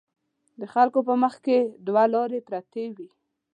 [0.59, 1.55] د خلکو په مخکې
[1.87, 3.09] دوه لارې پرتې وي.